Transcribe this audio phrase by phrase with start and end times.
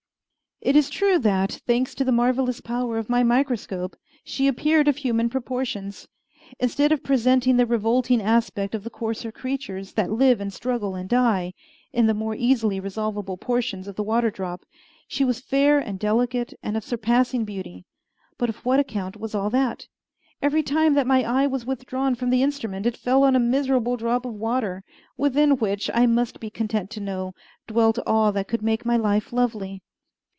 [0.63, 4.97] It is true that, thanks to the marvelous power of my microscope, she appeared of
[4.97, 6.07] human proportions.
[6.59, 11.09] Instead of presenting the revolting aspect of the coarser creatures, that live and struggle and
[11.09, 11.53] die,
[11.91, 14.61] in the more easily resolvable portions of the water drop,
[15.07, 17.83] she was fair and delicate and of surpassing beauty.
[18.37, 19.87] But of what account was all that?
[20.43, 23.97] Every time that my eye was withdrawn from the instrument it fell on a miserable
[23.97, 24.83] drop of water,
[25.17, 27.33] within which, I must be content to know,
[27.65, 29.81] dwelt all that could make my life lovely.